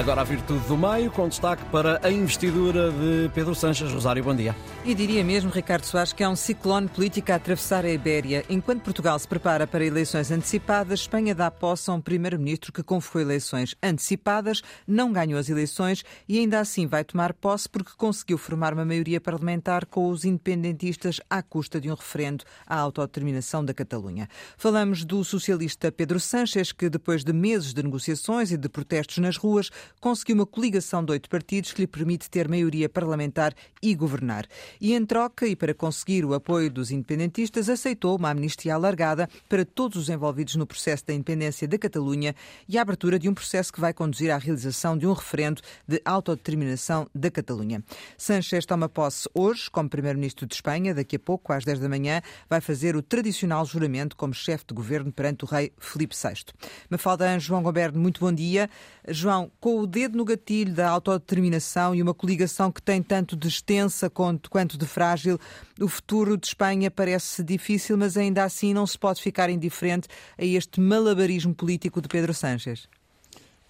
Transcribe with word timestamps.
Agora 0.00 0.22
a 0.22 0.24
virtude 0.24 0.66
do 0.66 0.78
meio, 0.78 1.10
com 1.10 1.28
destaque 1.28 1.62
para 1.66 2.00
a 2.02 2.10
investidura 2.10 2.90
de 2.90 3.30
Pedro 3.34 3.54
Sanches. 3.54 3.92
Rosário, 3.92 4.24
bom 4.24 4.34
dia. 4.34 4.56
E 4.82 4.94
diria 4.94 5.22
mesmo, 5.22 5.50
Ricardo 5.50 5.84
Soares, 5.84 6.14
que 6.14 6.24
há 6.24 6.30
um 6.30 6.34
ciclone 6.34 6.88
político 6.88 7.30
a 7.30 7.34
atravessar 7.34 7.84
a 7.84 7.90
Ibéria. 7.90 8.42
Enquanto 8.48 8.80
Portugal 8.80 9.18
se 9.18 9.28
prepara 9.28 9.66
para 9.66 9.84
eleições 9.84 10.30
antecipadas, 10.30 11.00
Espanha 11.00 11.34
dá 11.34 11.50
posse 11.50 11.90
a 11.90 11.92
um 11.92 12.00
primeiro-ministro 12.00 12.72
que 12.72 12.82
convocou 12.82 13.20
eleições 13.20 13.74
antecipadas, 13.82 14.62
não 14.86 15.12
ganhou 15.12 15.38
as 15.38 15.50
eleições 15.50 16.02
e 16.26 16.38
ainda 16.38 16.60
assim 16.60 16.86
vai 16.86 17.04
tomar 17.04 17.34
posse 17.34 17.68
porque 17.68 17.92
conseguiu 17.94 18.38
formar 18.38 18.72
uma 18.72 18.86
maioria 18.86 19.20
parlamentar 19.20 19.84
com 19.84 20.08
os 20.08 20.24
independentistas 20.24 21.20
à 21.28 21.42
custa 21.42 21.78
de 21.78 21.90
um 21.90 21.94
referendo 21.94 22.42
à 22.66 22.78
autodeterminação 22.78 23.62
da 23.62 23.74
Catalunha. 23.74 24.30
Falamos 24.56 25.04
do 25.04 25.22
socialista 25.22 25.92
Pedro 25.92 26.18
Sanches, 26.18 26.72
que 26.72 26.88
depois 26.88 27.22
de 27.22 27.34
meses 27.34 27.74
de 27.74 27.82
negociações 27.82 28.50
e 28.50 28.56
de 28.56 28.68
protestos 28.70 29.18
nas 29.18 29.36
ruas, 29.36 29.70
conseguiu 30.00 30.36
uma 30.36 30.46
coligação 30.46 31.04
de 31.04 31.12
oito 31.12 31.28
partidos 31.28 31.72
que 31.72 31.82
lhe 31.82 31.86
permite 31.86 32.28
ter 32.30 32.48
maioria 32.48 32.88
parlamentar 32.88 33.54
e 33.82 33.94
governar. 33.94 34.46
E 34.80 34.94
em 34.94 35.04
troca, 35.04 35.46
e 35.46 35.56
para 35.56 35.74
conseguir 35.74 36.24
o 36.24 36.34
apoio 36.34 36.70
dos 36.70 36.90
independentistas, 36.90 37.68
aceitou 37.68 38.16
uma 38.16 38.30
amnistia 38.30 38.74
alargada 38.74 39.28
para 39.48 39.64
todos 39.64 39.96
os 39.96 40.08
envolvidos 40.08 40.56
no 40.56 40.66
processo 40.66 41.06
da 41.06 41.14
independência 41.14 41.66
da 41.66 41.78
Catalunha 41.78 42.34
e 42.68 42.78
a 42.78 42.82
abertura 42.82 43.18
de 43.18 43.28
um 43.28 43.34
processo 43.34 43.72
que 43.72 43.80
vai 43.80 43.92
conduzir 43.92 44.30
à 44.30 44.38
realização 44.38 44.96
de 44.96 45.06
um 45.06 45.12
referendo 45.12 45.62
de 45.86 46.00
autodeterminação 46.04 47.08
da 47.14 47.30
Catalunha. 47.30 47.82
Sanchez 48.16 48.66
toma 48.66 48.88
posse 48.88 49.28
hoje 49.34 49.70
como 49.70 49.88
Primeiro-Ministro 49.88 50.46
de 50.46 50.54
Espanha. 50.54 50.94
Daqui 50.94 51.16
a 51.16 51.18
pouco, 51.18 51.52
às 51.52 51.64
10 51.64 51.80
da 51.80 51.88
manhã, 51.88 52.20
vai 52.48 52.60
fazer 52.60 52.96
o 52.96 53.02
tradicional 53.02 53.64
juramento 53.64 54.16
como 54.16 54.34
chefe 54.34 54.64
de 54.68 54.74
governo 54.74 55.12
perante 55.12 55.44
o 55.44 55.46
rei 55.46 55.72
Filipe 55.78 56.14
VI. 56.14 56.44
Mafalda 56.88 57.38
João 57.38 57.62
Goberno, 57.62 58.00
muito 58.00 58.20
bom 58.20 58.32
dia. 58.32 58.68
João, 59.08 59.50
com 59.60 59.69
o 59.78 59.86
dedo 59.86 60.16
no 60.16 60.24
gatilho 60.24 60.74
da 60.74 60.88
autodeterminação 60.88 61.94
e 61.94 62.02
uma 62.02 62.14
coligação 62.14 62.72
que 62.72 62.82
tem 62.82 63.02
tanto 63.02 63.36
de 63.36 63.46
extensa 63.48 64.08
quanto, 64.08 64.50
quanto 64.50 64.78
de 64.78 64.86
frágil, 64.86 65.38
o 65.78 65.88
futuro 65.88 66.36
de 66.36 66.46
Espanha 66.46 66.90
parece 66.90 67.44
difícil, 67.44 67.96
mas 67.96 68.16
ainda 68.16 68.44
assim 68.44 68.74
não 68.74 68.86
se 68.86 68.98
pode 68.98 69.22
ficar 69.22 69.50
indiferente 69.50 70.08
a 70.36 70.44
este 70.44 70.80
malabarismo 70.80 71.54
político 71.54 72.00
de 72.00 72.08
Pedro 72.08 72.34
Sánchez. 72.34 72.88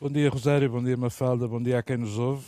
Bom 0.01 0.09
dia, 0.09 0.31
Rosário, 0.31 0.71
bom 0.71 0.83
dia, 0.83 0.97
Mafalda, 0.97 1.47
bom 1.47 1.63
dia 1.63 1.79
a 1.79 1.83
quem 1.83 1.99
nos 1.99 2.17
ouve. 2.19 2.47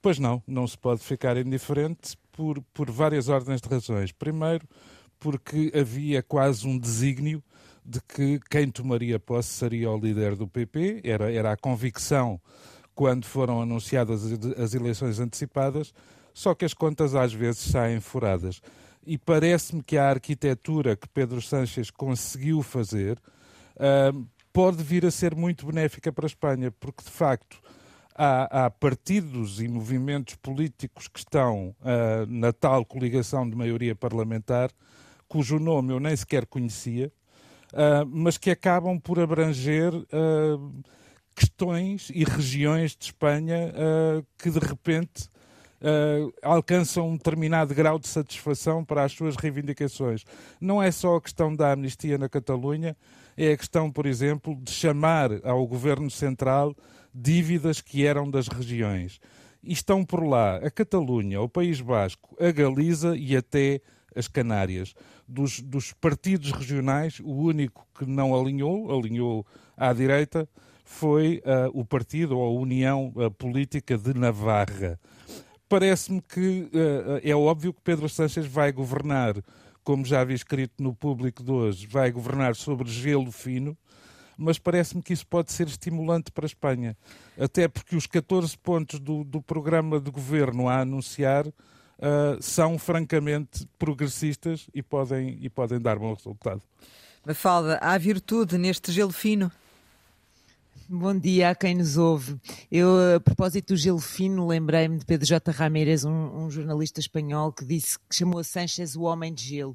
Pois 0.00 0.18
não, 0.18 0.42
não 0.46 0.66
se 0.66 0.78
pode 0.78 1.02
ficar 1.02 1.36
indiferente 1.36 2.16
por, 2.30 2.62
por 2.72 2.90
várias 2.90 3.28
ordens 3.28 3.60
de 3.60 3.68
razões. 3.68 4.12
Primeiro, 4.12 4.66
porque 5.18 5.72
havia 5.74 6.22
quase 6.22 6.66
um 6.66 6.78
desígnio 6.78 7.42
de 7.84 8.00
que 8.00 8.40
quem 8.50 8.70
tomaria 8.70 9.18
posse 9.18 9.50
seria 9.50 9.90
o 9.90 9.98
líder 9.98 10.36
do 10.36 10.46
PP, 10.46 11.00
era, 11.04 11.32
era 11.32 11.52
a 11.52 11.56
convicção 11.56 12.40
quando 12.94 13.24
foram 13.24 13.60
anunciadas 13.60 14.22
as 14.58 14.74
eleições 14.74 15.18
antecipadas, 15.18 15.92
só 16.34 16.54
que 16.54 16.64
as 16.64 16.74
contas 16.74 17.14
às 17.14 17.32
vezes 17.32 17.60
saem 17.60 18.00
furadas. 18.00 18.60
E 19.04 19.18
parece-me 19.18 19.82
que 19.82 19.96
a 19.96 20.08
arquitetura 20.08 20.96
que 20.96 21.08
Pedro 21.08 21.42
Sánchez 21.42 21.90
conseguiu 21.90 22.62
fazer 22.62 23.18
uh, 23.76 24.26
pode 24.52 24.82
vir 24.82 25.04
a 25.04 25.10
ser 25.10 25.34
muito 25.34 25.66
benéfica 25.66 26.12
para 26.12 26.26
a 26.26 26.28
Espanha, 26.28 26.70
porque 26.70 27.02
de 27.04 27.10
facto 27.10 27.60
há, 28.14 28.66
há 28.66 28.70
partidos 28.70 29.60
e 29.60 29.66
movimentos 29.66 30.36
políticos 30.36 31.08
que 31.08 31.18
estão 31.18 31.74
uh, 31.80 32.26
na 32.28 32.52
tal 32.52 32.84
coligação 32.84 33.48
de 33.48 33.56
maioria 33.56 33.94
parlamentar, 33.94 34.70
cujo 35.26 35.58
nome 35.58 35.92
eu 35.92 35.98
nem 35.98 36.14
sequer 36.14 36.46
conhecia, 36.46 37.10
uh, 37.72 38.06
mas 38.06 38.38
que 38.38 38.50
acabam 38.50 39.00
por 39.00 39.18
abranger 39.18 39.92
questões 41.34 42.10
e 42.14 42.24
regiões 42.24 42.96
de 42.96 43.06
Espanha 43.06 43.72
uh, 43.72 44.26
que 44.38 44.50
de 44.50 44.58
repente 44.58 45.30
alcançam 46.42 47.08
um 47.08 47.16
determinado 47.16 47.74
grau 47.74 47.98
de 47.98 48.06
satisfação 48.06 48.84
para 48.84 49.02
as 49.02 49.12
suas 49.12 49.34
reivindicações. 49.34 50.24
Não 50.60 50.80
é 50.80 50.92
só 50.92 51.16
a 51.16 51.20
questão 51.20 51.54
da 51.54 51.72
amnistia 51.72 52.16
na 52.16 52.28
Catalunha, 52.28 52.96
é 53.36 53.52
a 53.52 53.56
questão, 53.56 53.90
por 53.90 54.06
exemplo, 54.06 54.56
de 54.62 54.70
chamar 54.70 55.30
ao 55.44 55.66
governo 55.66 56.10
central 56.10 56.76
dívidas 57.14 57.80
que 57.80 58.06
eram 58.06 58.30
das 58.30 58.46
regiões. 58.48 59.20
E 59.62 59.72
estão 59.72 60.04
por 60.04 60.24
lá 60.24 60.56
a 60.56 60.70
Catalunha, 60.70 61.40
o 61.40 61.48
País 61.48 61.80
Basco, 61.80 62.36
a 62.40 62.50
Galiza 62.50 63.16
e 63.16 63.36
até 63.36 63.80
as 64.14 64.28
Canárias. 64.28 64.94
Dos, 65.26 65.60
dos 65.60 65.92
partidos 65.92 66.52
regionais, 66.52 67.20
o 67.20 67.32
único 67.32 67.86
que 67.98 68.04
não 68.04 68.38
alinhou, 68.38 68.92
alinhou 68.92 69.46
à 69.76 69.92
direita, 69.92 70.48
foi 70.84 71.42
uh, 71.44 71.78
o 71.78 71.84
partido 71.84 72.38
ou 72.38 72.44
a 72.44 72.60
União 72.60 73.12
uh, 73.16 73.30
Política 73.30 73.96
de 73.96 74.14
Navarra. 74.14 74.98
Parece-me 75.68 76.20
que 76.20 76.68
uh, 76.72 77.20
é 77.22 77.34
óbvio 77.34 77.72
que 77.72 77.80
Pedro 77.80 78.08
Sánchez 78.08 78.46
vai 78.46 78.72
governar, 78.72 79.34
como 79.82 80.04
já 80.04 80.22
vi 80.22 80.34
escrito 80.34 80.82
no 80.82 80.94
público 80.94 81.42
de 81.42 81.50
hoje, 81.50 81.86
vai 81.86 82.10
governar 82.10 82.54
sobre 82.54 82.88
gelo 82.90 83.32
fino, 83.32 83.76
mas 84.36 84.58
parece-me 84.58 85.02
que 85.02 85.12
isso 85.12 85.26
pode 85.26 85.52
ser 85.52 85.66
estimulante 85.66 86.30
para 86.30 86.44
a 86.44 86.46
Espanha. 86.46 86.96
Até 87.38 87.68
porque 87.68 87.96
os 87.96 88.06
14 88.06 88.56
pontos 88.58 88.98
do, 88.98 89.24
do 89.24 89.40
programa 89.40 90.00
de 90.00 90.10
governo 90.10 90.68
a 90.68 90.80
anunciar 90.80 91.46
uh, 91.46 91.52
são 92.40 92.78
francamente 92.78 93.66
progressistas 93.78 94.68
e 94.74 94.82
podem, 94.82 95.38
e 95.40 95.48
podem 95.48 95.80
dar 95.80 95.98
bom 95.98 96.12
resultado. 96.12 96.62
Mafalda, 97.24 97.78
há 97.80 97.96
virtude 97.96 98.58
neste 98.58 98.90
gelo 98.90 99.12
fino? 99.12 99.50
Bom 100.94 101.18
dia 101.18 101.48
a 101.48 101.54
quem 101.54 101.74
nos 101.74 101.96
ouve. 101.96 102.38
Eu, 102.70 103.16
a 103.16 103.18
propósito 103.18 103.72
do 103.72 103.78
gelo 103.78 103.98
fino, 103.98 104.46
lembrei-me 104.46 104.98
de 104.98 105.06
Pedro 105.06 105.24
J. 105.26 105.50
Ramírez, 105.50 106.04
um, 106.04 106.12
um, 106.12 106.50
jornalista 106.50 107.00
espanhol, 107.00 107.50
que 107.50 107.64
disse 107.64 107.98
que 107.98 108.14
chamou 108.14 108.38
a 108.38 108.44
Sanchez 108.44 108.94
o 108.94 109.04
homem 109.04 109.32
de 109.32 109.42
gelo. 109.42 109.74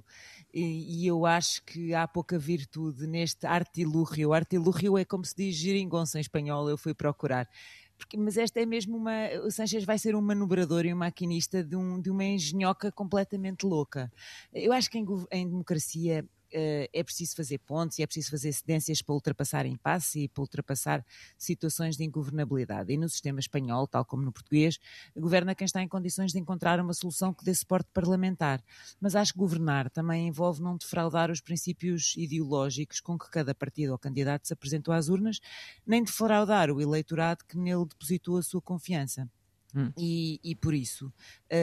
E, 0.53 1.01
e 1.01 1.07
eu 1.07 1.25
acho 1.25 1.63
que 1.63 1.91
há 1.91 2.07
pouca 2.07 2.37
virtude 2.37 3.07
neste 3.07 3.47
artilúrio. 3.47 4.31
Artilúrio 4.31 4.95
é 4.95 5.03
como 5.03 5.25
se 5.25 5.35
diz 5.35 5.55
geringonça 5.55 6.19
em 6.19 6.21
espanhol, 6.21 6.69
eu 6.69 6.77
fui 6.77 6.93
procurar. 6.93 7.49
Porque, 7.97 8.15
mas 8.15 8.37
esta 8.37 8.59
é 8.59 8.65
mesmo 8.67 8.95
uma. 8.95 9.27
O 9.43 9.49
Sanchez 9.49 9.83
vai 9.83 9.97
ser 9.97 10.15
um 10.15 10.21
manobrador 10.21 10.85
e 10.85 10.93
um 10.93 10.97
maquinista 10.97 11.63
de, 11.63 11.75
um, 11.75 11.99
de 11.99 12.11
uma 12.11 12.25
engenhoca 12.25 12.91
completamente 12.91 13.65
louca. 13.65 14.11
Eu 14.53 14.71
acho 14.71 14.87
que 14.91 14.99
em, 14.99 15.05
em 15.31 15.49
democracia 15.49 16.23
é 16.51 17.03
preciso 17.03 17.35
fazer 17.35 17.57
pontos 17.59 17.99
e 17.99 18.03
é 18.03 18.05
preciso 18.05 18.31
fazer 18.31 18.51
cedências 18.53 19.01
para 19.01 19.13
ultrapassar 19.13 19.65
impasse 19.65 20.21
e 20.21 20.27
para 20.27 20.41
ultrapassar 20.41 21.05
situações 21.37 21.97
de 21.97 22.03
ingovernabilidade. 22.03 22.93
E 22.93 22.97
no 22.97 23.09
sistema 23.09 23.39
espanhol, 23.39 23.87
tal 23.87 24.05
como 24.05 24.23
no 24.23 24.31
português, 24.31 24.79
governa 25.15 25.55
quem 25.55 25.65
está 25.65 25.81
em 25.81 25.87
condições 25.87 26.31
de 26.31 26.39
encontrar 26.39 26.79
uma 26.79 26.93
solução 26.93 27.33
que 27.33 27.43
dê 27.43 27.53
suporte 27.53 27.89
parlamentar. 27.93 28.63
Mas 28.99 29.15
acho 29.15 29.33
que 29.33 29.39
governar 29.39 29.89
também 29.89 30.27
envolve 30.27 30.61
não 30.61 30.77
defraudar 30.77 31.31
os 31.31 31.41
princípios 31.41 32.15
ideológicos 32.17 32.99
com 32.99 33.17
que 33.17 33.29
cada 33.29 33.53
partido 33.53 33.91
ou 33.91 33.97
candidato 33.97 34.47
se 34.47 34.53
apresentou 34.53 34.93
às 34.93 35.09
urnas, 35.09 35.39
nem 35.85 36.03
defraudar 36.03 36.71
o 36.71 36.81
eleitorado 36.81 37.43
que 37.45 37.57
nele 37.57 37.85
depositou 37.85 38.37
a 38.37 38.43
sua 38.43 38.61
confiança. 38.61 39.29
Hum. 39.77 39.91
E, 39.95 40.39
e, 40.43 40.55
por 40.55 40.73
isso, 40.73 41.13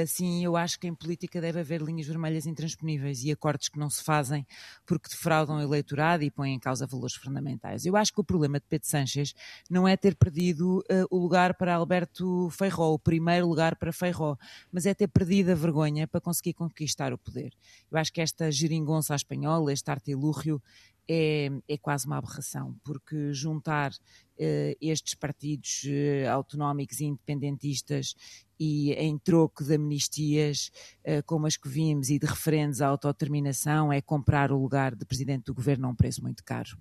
sim, 0.06 0.44
eu 0.44 0.56
acho 0.56 0.78
que 0.78 0.86
em 0.86 0.94
política 0.94 1.40
deve 1.40 1.58
haver 1.58 1.82
linhas 1.82 2.06
vermelhas 2.06 2.46
intransponíveis 2.46 3.24
e 3.24 3.32
acordos 3.32 3.68
que 3.68 3.78
não 3.78 3.90
se 3.90 4.04
fazem 4.04 4.46
porque 4.86 5.08
defraudam 5.08 5.56
o 5.56 5.62
eleitorado 5.62 6.22
e 6.22 6.30
põem 6.30 6.54
em 6.54 6.60
causa 6.60 6.86
valores 6.86 7.16
fundamentais. 7.16 7.84
Eu 7.84 7.96
acho 7.96 8.12
que 8.12 8.20
o 8.20 8.24
problema 8.24 8.60
de 8.60 8.66
Pedro 8.68 8.88
Sánchez 8.88 9.34
não 9.68 9.88
é 9.88 9.96
ter 9.96 10.14
perdido 10.14 10.78
uh, 10.78 11.06
o 11.10 11.18
lugar 11.18 11.54
para 11.54 11.74
Alberto 11.74 12.48
Feijó, 12.50 12.92
o 12.92 12.98
primeiro 12.98 13.48
lugar 13.48 13.76
para 13.76 13.92
Feijó, 13.92 14.36
mas 14.70 14.86
é 14.86 14.94
ter 14.94 15.08
perdido 15.08 15.50
a 15.50 15.54
vergonha 15.54 16.06
para 16.06 16.20
conseguir 16.20 16.54
conquistar 16.54 17.12
o 17.12 17.18
poder. 17.18 17.52
Eu 17.90 17.98
acho 17.98 18.12
que 18.12 18.20
esta 18.20 18.50
geringonça 18.50 19.14
espanhola, 19.14 19.72
este 19.72 19.90
artilúrgio, 19.90 20.62
é, 21.08 21.50
é 21.68 21.76
quase 21.76 22.06
uma 22.06 22.18
aberração, 22.18 22.76
porque 22.82 23.32
juntar 23.32 23.92
uh, 23.92 24.76
estes 24.80 25.14
partidos 25.14 25.82
uh, 25.84 26.30
autonómicos 26.30 27.00
e 27.00 27.04
independentistas 27.04 28.14
e 28.58 28.92
em 28.92 29.18
troco 29.18 29.64
de 29.64 29.74
amnistias, 29.74 30.70
uh, 31.06 31.22
como 31.26 31.46
as 31.46 31.56
que 31.56 31.68
vimos, 31.68 32.08
e 32.10 32.18
de 32.18 32.26
referendos 32.26 32.80
à 32.80 32.88
autodeterminação, 32.88 33.92
é 33.92 34.00
comprar 34.00 34.50
o 34.50 34.60
lugar 34.60 34.94
de 34.94 35.04
presidente 35.04 35.44
do 35.44 35.54
governo 35.54 35.86
a 35.86 35.90
um 35.90 35.94
preço 35.94 36.22
muito 36.22 36.42
caro. 36.44 36.76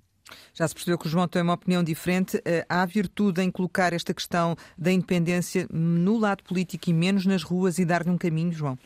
Já 0.53 0.67
se 0.67 0.73
percebeu 0.73 0.97
que 0.97 1.05
o 1.05 1.09
João 1.09 1.27
tem 1.27 1.41
uma 1.41 1.53
opinião 1.53 1.83
diferente. 1.83 2.41
Há 2.69 2.85
virtude 2.85 3.41
em 3.41 3.51
colocar 3.51 3.91
esta 3.91 4.13
questão 4.13 4.55
da 4.77 4.91
independência 4.91 5.67
no 5.69 6.17
lado 6.17 6.43
político 6.43 6.89
e 6.89 6.93
menos 6.93 7.25
nas 7.25 7.43
ruas 7.43 7.77
e 7.77 7.83
dar-lhe 7.83 8.09
um 8.09 8.17
caminho, 8.17 8.51
João? 8.51 8.79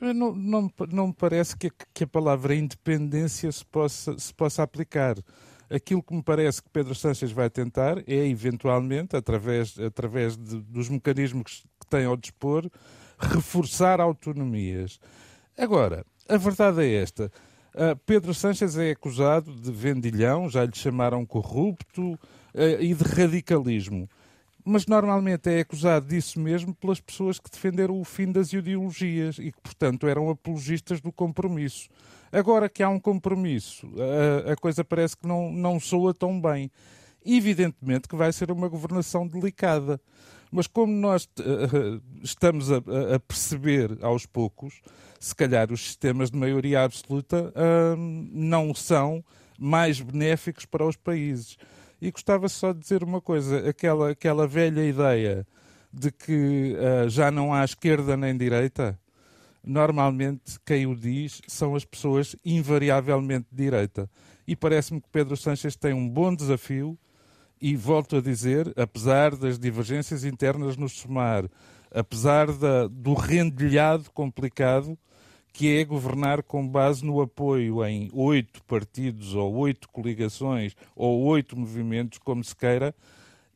Não, 0.00 0.34
não, 0.34 0.72
não 0.90 1.06
me 1.08 1.12
parece 1.12 1.56
que, 1.56 1.70
que 1.92 2.04
a 2.04 2.06
palavra 2.06 2.54
independência 2.54 3.50
se 3.50 3.64
possa, 3.64 4.18
se 4.18 4.32
possa 4.32 4.62
aplicar. 4.62 5.16
Aquilo 5.68 6.02
que 6.02 6.14
me 6.14 6.22
parece 6.22 6.62
que 6.62 6.68
Pedro 6.70 6.94
Sanches 6.94 7.32
vai 7.32 7.50
tentar 7.50 7.98
é, 8.06 8.26
eventualmente, 8.26 9.16
através, 9.16 9.78
através 9.78 10.36
de, 10.36 10.60
dos 10.60 10.88
mecanismos 10.88 11.64
que 11.80 11.86
tem 11.88 12.04
ao 12.04 12.16
dispor, 12.16 12.70
reforçar 13.18 14.00
autonomias. 14.00 15.00
Agora, 15.58 16.04
a 16.28 16.36
verdade 16.36 16.82
é 16.82 17.02
esta. 17.02 17.32
Uh, 17.74 17.96
Pedro 18.06 18.32
Sanches 18.32 18.76
é 18.78 18.90
acusado 18.90 19.52
de 19.54 19.70
vendilhão, 19.70 20.48
já 20.48 20.64
lhe 20.64 20.74
chamaram 20.74 21.26
corrupto 21.26 22.12
uh, 22.12 22.18
e 22.80 22.94
de 22.94 23.04
radicalismo. 23.04 24.08
Mas 24.68 24.84
normalmente 24.84 25.48
é 25.48 25.60
acusado 25.60 26.08
disso 26.08 26.40
mesmo 26.40 26.74
pelas 26.74 27.00
pessoas 27.00 27.38
que 27.38 27.48
defenderam 27.48 28.00
o 28.00 28.04
fim 28.04 28.32
das 28.32 28.52
ideologias 28.52 29.38
e 29.38 29.52
que, 29.52 29.60
portanto, 29.62 30.08
eram 30.08 30.28
apologistas 30.28 31.00
do 31.00 31.12
compromisso. 31.12 31.88
Agora 32.32 32.68
que 32.68 32.82
há 32.82 32.88
um 32.88 32.98
compromisso, 32.98 33.88
a, 34.44 34.52
a 34.52 34.56
coisa 34.56 34.84
parece 34.84 35.16
que 35.16 35.24
não, 35.24 35.52
não 35.52 35.78
soa 35.78 36.12
tão 36.12 36.40
bem. 36.40 36.68
Evidentemente 37.24 38.08
que 38.08 38.16
vai 38.16 38.32
ser 38.32 38.50
uma 38.50 38.66
governação 38.66 39.24
delicada. 39.28 40.00
Mas 40.50 40.66
como 40.66 40.92
nós 40.92 41.28
uh, 41.38 42.02
estamos 42.20 42.72
a, 42.72 42.78
a, 43.14 43.20
perceber 43.20 43.96
aos 44.02 44.26
poucos, 44.26 44.80
se 45.20 45.34
calhar 45.34 45.72
os 45.72 45.80
sistemas 45.80 46.28
de 46.28 46.36
maioria 46.36 46.82
absoluta 46.82 47.52
uh, 47.52 47.96
não 47.96 48.74
são 48.74 49.24
mais 49.56 50.00
benéficos 50.00 50.64
para 50.64 50.84
os 50.84 50.96
países. 50.96 51.56
E 52.06 52.10
gostava 52.12 52.48
só 52.48 52.72
de 52.72 52.78
dizer 52.78 53.02
uma 53.02 53.20
coisa: 53.20 53.68
aquela, 53.68 54.10
aquela 54.10 54.46
velha 54.46 54.88
ideia 54.88 55.44
de 55.92 56.12
que 56.12 56.76
uh, 56.76 57.08
já 57.08 57.32
não 57.32 57.52
há 57.52 57.64
esquerda 57.64 58.16
nem 58.16 58.36
direita, 58.36 58.96
normalmente 59.64 60.56
quem 60.64 60.86
o 60.86 60.94
diz 60.94 61.42
são 61.48 61.74
as 61.74 61.84
pessoas 61.84 62.36
invariavelmente 62.44 63.48
de 63.50 63.56
direita. 63.64 64.08
E 64.46 64.54
parece-me 64.54 65.00
que 65.00 65.08
Pedro 65.10 65.36
Sanches 65.36 65.74
tem 65.74 65.92
um 65.92 66.08
bom 66.08 66.32
desafio 66.32 66.96
e 67.60 67.74
volto 67.74 68.18
a 68.18 68.20
dizer, 68.20 68.72
apesar 68.76 69.34
das 69.34 69.58
divergências 69.58 70.22
internas 70.22 70.76
no 70.76 70.88
SOMAR, 70.88 71.50
apesar 71.90 72.52
da, 72.52 72.86
do 72.86 73.14
rendilhado 73.14 74.12
complicado 74.12 74.96
que 75.56 75.74
é 75.74 75.84
governar 75.86 76.42
com 76.42 76.68
base 76.68 77.02
no 77.02 77.18
apoio 77.18 77.82
em 77.82 78.10
oito 78.12 78.62
partidos 78.64 79.34
ou 79.34 79.54
oito 79.54 79.88
coligações 79.88 80.76
ou 80.94 81.22
oito 81.22 81.58
movimentos, 81.58 82.18
como 82.18 82.44
se 82.44 82.54
queira, 82.54 82.94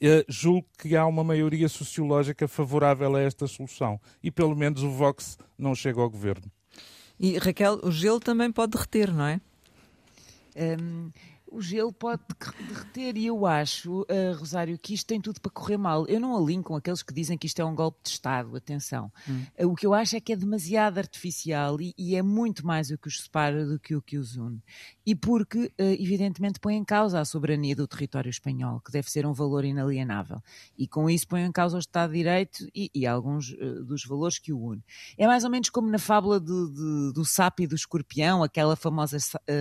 eh, 0.00 0.25
julgo 0.26 0.67
que 0.79 0.97
há 0.97 1.05
uma 1.05 1.23
maioria 1.23 1.69
sociológica 1.69 2.49
favorável 2.49 3.14
a 3.14 3.20
esta 3.20 3.47
solução. 3.47 4.00
E 4.23 4.31
pelo 4.31 4.56
menos 4.56 4.82
o 4.82 4.88
Vox 4.88 5.37
não 5.58 5.75
chega 5.75 6.00
ao 6.00 6.08
governo. 6.08 6.50
E 7.19 7.37
Raquel, 7.37 7.79
o 7.82 7.93
gelo 7.93 8.19
também 8.19 8.50
pode 8.50 8.73
derreter, 8.73 9.12
não 9.12 9.26
é? 9.26 9.38
Um, 10.56 11.11
o 11.50 11.61
gelo 11.61 11.93
pode 11.93 12.23
derreter 12.69 13.17
e 13.17 13.26
eu 13.26 13.44
acho, 13.44 14.02
uh, 14.02 14.38
Rosário, 14.38 14.79
que 14.79 14.94
isto 14.94 15.06
tem 15.06 15.20
tudo 15.20 15.41
para 15.41 15.50
correr 15.50 15.76
mal. 15.76 16.06
Eu 16.06 16.20
não 16.20 16.37
alinho 16.37 16.62
com 16.62 16.76
aqueles 16.76 17.02
que 17.02 17.12
dizem 17.12 17.37
que 17.37 17.47
isto 17.47 17.61
é 17.61 17.64
um 17.64 17.75
golpe 17.75 17.99
de 18.05 18.11
Estado, 18.11 18.56
atenção. 18.56 19.12
Hum. 19.29 19.44
Uh, 19.58 19.69
o 19.69 19.75
que 19.75 19.87
eu 19.87 19.93
acho 19.93 20.17
é 20.17 20.20
que 20.20 20.32
é 20.32 20.37
demasiado 20.37 20.99
artificial 20.99 21.81
e, 21.81 21.93
e, 21.99 22.14
é 22.14 22.23
muito 22.23 22.64
mais 22.64 22.91
o 22.91 22.99
que 22.99 23.08
os 23.08 23.20
separa 23.20 23.67
do 23.67 23.79
que 23.79 23.97
o 23.97 24.02
que 24.02 24.17
os 24.17 24.37
une. 24.37 24.62
E 25.05 25.14
porque, 25.14 25.64
uh, 25.67 25.73
evidentemente, 25.99 26.61
põe 26.61 26.76
em 26.76 26.85
causa 26.85 27.20
a 27.20 27.25
soberania 27.25 27.75
do 27.75 27.87
território 27.87 28.31
espanhol, 28.31 28.81
que 28.81 28.93
deve 28.93 29.11
ser 29.11 29.26
um 29.26 29.32
valor 29.32 29.64
inalienável. 29.64 30.41
E 30.79 30.87
com 30.87 31.11
isso 31.11 31.26
põe 31.26 31.43
em 31.43 31.52
causa 31.52 31.76
o 31.76 31.81
Estado 31.81 32.12
de 32.12 32.19
Direito 32.19 32.69
e, 32.75 32.91
e 32.94 33.06
alguns 33.06 33.55
dos 33.87 34.05
valores 34.05 34.38
que 34.38 34.52
o 34.52 34.61
une. 34.61 34.82
É 35.19 35.26
mais 35.26 35.43
ou 35.44 35.50
menos 35.50 35.70
como 35.70 35.91
na 35.91 35.99
fábula 35.99 36.38
de, 36.38 36.47
de, 36.47 37.12
do 37.12 37.25
sapo 37.25 37.62
e 37.62 37.67
do 37.67 37.75
escorpião, 37.75 38.43
aquela 38.43 38.76
famosa 38.76 39.17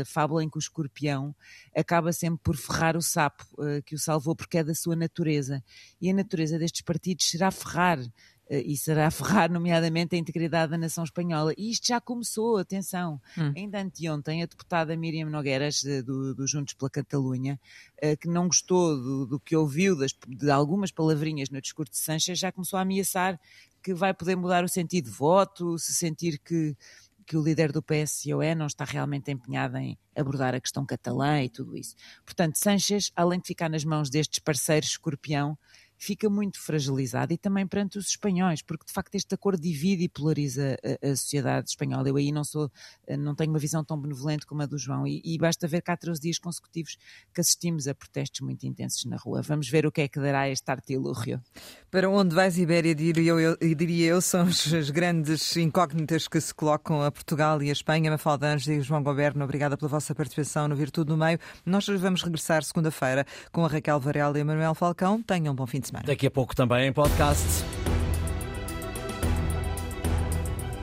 fábula 0.06 0.44
em 0.44 0.50
que 0.50 0.58
o 0.58 0.60
escorpião 0.60 1.34
acaba 1.80 2.12
sempre 2.12 2.40
por 2.44 2.56
ferrar 2.56 2.98
o 2.98 3.02
sapo 3.02 3.46
uh, 3.54 3.82
que 3.84 3.96
o 3.96 4.00
salvou 4.00 4.36
porque 4.36 4.58
é 4.58 4.64
da 4.64 4.76
sua 4.76 4.96
natureza. 4.96 5.64
E 6.02 6.10
a 6.10 6.14
natureza 6.14 6.60
destes 6.60 6.82
partidos 6.82 7.30
será 7.30 7.50
ferrar 7.52 8.00
uh, 8.00 8.10
e 8.50 8.76
será 8.78 9.10
ferrar, 9.12 9.52
nomeadamente, 9.52 10.16
a 10.16 10.20
integridade 10.20 10.72
da 10.72 10.78
nação 10.78 11.04
espanhola. 11.04 11.54
E 11.58 11.72
isto 11.72 11.88
já 11.88 12.02
começou, 12.02 12.58
atenção. 12.58 13.22
Hum. 13.38 13.54
Ainda 13.56 13.82
anteontem, 13.82 14.44
a 14.44 14.46
deputada 14.46 14.96
Miriam 14.96 15.30
Nogueiras, 15.30 15.82
do, 16.06 16.36
do 16.36 16.48
Juntos 16.48 16.74
pela 16.74 16.90
Catalunha, 16.90 17.60
uh, 18.04 18.18
que 18.18 18.28
não 18.28 18.48
gostou 18.48 18.96
do, 18.96 19.26
do 19.26 19.40
que 19.40 19.56
ouviu 19.56 19.98
das, 19.98 20.12
de 20.28 20.52
algumas 20.52 20.92
palavrinhas 20.92 21.50
no 21.50 21.62
discurso 21.62 21.92
de 21.92 22.00
Sanches, 22.00 22.38
já 22.38 22.52
começou 22.52 22.78
a 22.78 22.82
ameaçar 22.82 23.40
que 23.82 23.94
vai 23.94 24.14
poder 24.14 24.36
mudar 24.36 24.64
o 24.64 24.68
sentido 24.68 25.06
de 25.06 25.12
voto, 25.12 25.78
se 25.80 25.94
sentir 25.94 26.38
que 26.40 26.76
que 27.30 27.38
o 27.38 27.44
líder 27.44 27.72
do 27.72 27.84
PSOE 27.84 28.56
não 28.56 28.66
está 28.66 28.84
realmente 28.84 29.30
empenhado 29.30 29.78
em 29.78 29.96
abordar 30.16 30.56
a 30.56 30.60
questão 30.60 30.84
catalã 30.84 31.44
e 31.44 31.48
tudo 31.48 31.78
isso. 31.78 31.96
Portanto, 32.26 32.56
Sanches, 32.56 33.12
além 33.16 33.40
de 33.40 33.46
ficar 33.46 33.70
nas 33.70 33.86
mãos 33.86 34.10
destes 34.10 34.40
parceiros 34.40 34.90
escorpião, 34.90 35.56
fica 36.00 36.30
muito 36.30 36.60
fragilizado 36.60 37.34
e 37.34 37.38
também 37.38 37.68
perante 37.68 37.98
os 37.98 38.08
espanhóis, 38.08 38.62
porque 38.62 38.86
de 38.86 38.94
facto 38.94 39.14
este 39.16 39.36
acordo 39.36 39.62
divide 39.62 40.06
e 40.06 40.10
polariza 40.10 40.78
a, 41.04 41.10
a 41.10 41.16
sociedade 41.16 41.70
espanhola. 41.70 42.08
Eu 42.08 42.16
aí 42.16 42.32
não 42.32 42.46
sou, 42.46 42.72
não 43.20 43.36
tenho 43.36 43.52
uma 43.52 43.60
visão 43.60 43.84
tão 43.84 44.00
benevolente 44.00 44.46
como 44.46 44.62
a 44.62 44.66
do 44.66 44.78
João 44.78 45.06
e, 45.06 45.22
e, 45.24 45.38
basta 45.38 45.68
ver 45.68 45.82
que 45.82 45.92
há 45.92 45.98
13 45.98 46.22
dias 46.22 46.40
consecutivos 46.40 46.98
que 47.34 47.42
assistimos 47.42 47.88
a 47.88 47.94
protestos 47.94 48.40
muito 48.40 48.66
intensos 48.66 49.04
na 49.06 49.18
rua. 49.18 49.42
Vamos 49.42 49.68
ver 49.70 49.86
o 49.86 49.92
que 49.92 50.02
é 50.02 50.08
que 50.08 50.20
dará 50.20 50.50
este 50.50 50.72
artilúrio. 50.72 51.42
Para 51.92 52.10
onde 52.10 52.34
vais, 52.34 52.58
Ibéria, 52.58 52.96
diria 52.96 53.32
eu, 53.32 53.40
eu, 53.40 53.76
diria 53.76 54.08
eu 54.08 54.22
são 54.22 54.48
as 54.48 54.90
grandes 54.90 55.58
incógnitas 55.58 56.28
que 56.28 56.40
se 56.40 56.54
colocam 56.54 57.04
a 57.04 57.12
Portugal 57.12 57.62
e 57.62 57.70
a 57.70 57.74
Espanha. 57.74 58.10
Mafalda 58.10 58.54
Anjos 58.54 58.68
e 58.70 58.82
João 58.82 59.04
Goberno, 59.04 59.44
obrigada 59.44 59.76
pela 59.76 59.90
vossa 59.90 60.16
participação 60.16 60.68
no 60.68 60.76
Virtude 60.76 61.10
no 61.10 61.18
Meio. 61.18 61.40
Nós 61.66 61.86
vamos 61.88 62.24
regressar 62.24 62.64
segunda-feira 62.64 63.26
com 63.52 63.66
a 63.66 63.68
Raquel 63.68 64.00
Varela 64.00 64.40
e 64.40 64.44
Manuel 64.44 64.74
Falcão. 64.74 65.22
Tenham 65.22 65.52
um 65.52 65.56
bom 65.56 65.68
fim 65.68 65.80
de 65.80 65.89
semana. 65.90 66.06
Daqui 66.06 66.28
a 66.28 66.32
pouco 66.32 66.56
também 66.56 66.88
em 66.88 66.94
podcast. 66.94 67.64